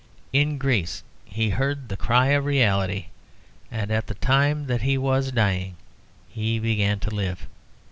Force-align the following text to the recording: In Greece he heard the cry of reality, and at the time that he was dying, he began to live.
In 0.33 0.57
Greece 0.57 1.03
he 1.25 1.51
heard 1.51 1.87
the 1.89 1.95
cry 1.95 2.29
of 2.29 2.43
reality, 2.45 3.09
and 3.69 3.91
at 3.91 4.07
the 4.07 4.15
time 4.15 4.65
that 4.65 4.81
he 4.81 4.97
was 4.97 5.31
dying, 5.31 5.75
he 6.27 6.57
began 6.57 6.97
to 7.01 7.13
live. 7.13 7.45